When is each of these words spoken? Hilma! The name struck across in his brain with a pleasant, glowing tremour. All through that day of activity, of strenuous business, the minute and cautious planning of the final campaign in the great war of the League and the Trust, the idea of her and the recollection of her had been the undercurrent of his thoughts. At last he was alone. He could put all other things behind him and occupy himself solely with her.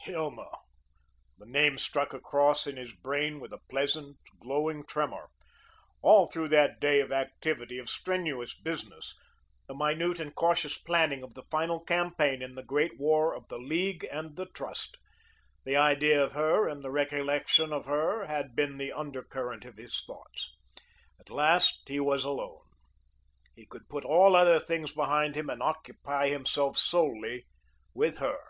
Hilma! 0.00 0.50
The 1.38 1.46
name 1.46 1.78
struck 1.78 2.12
across 2.12 2.66
in 2.66 2.76
his 2.76 2.92
brain 2.92 3.38
with 3.38 3.52
a 3.52 3.60
pleasant, 3.70 4.16
glowing 4.40 4.84
tremour. 4.84 5.28
All 6.02 6.26
through 6.26 6.48
that 6.48 6.80
day 6.80 7.00
of 7.00 7.12
activity, 7.12 7.78
of 7.78 7.88
strenuous 7.88 8.58
business, 8.60 9.14
the 9.68 9.74
minute 9.76 10.18
and 10.18 10.34
cautious 10.34 10.76
planning 10.78 11.22
of 11.22 11.34
the 11.34 11.44
final 11.48 11.78
campaign 11.78 12.42
in 12.42 12.56
the 12.56 12.64
great 12.64 12.98
war 12.98 13.36
of 13.36 13.46
the 13.46 13.58
League 13.58 14.02
and 14.10 14.34
the 14.34 14.46
Trust, 14.46 14.96
the 15.64 15.76
idea 15.76 16.20
of 16.20 16.32
her 16.32 16.66
and 16.68 16.82
the 16.82 16.90
recollection 16.90 17.72
of 17.72 17.84
her 17.86 18.26
had 18.26 18.56
been 18.56 18.78
the 18.78 18.92
undercurrent 18.92 19.64
of 19.64 19.76
his 19.76 20.02
thoughts. 20.02 20.56
At 21.20 21.30
last 21.30 21.82
he 21.86 22.00
was 22.00 22.24
alone. 22.24 22.64
He 23.54 23.64
could 23.64 23.88
put 23.88 24.04
all 24.04 24.34
other 24.34 24.58
things 24.58 24.92
behind 24.92 25.36
him 25.36 25.48
and 25.48 25.62
occupy 25.62 26.30
himself 26.30 26.76
solely 26.76 27.46
with 27.94 28.16
her. 28.16 28.40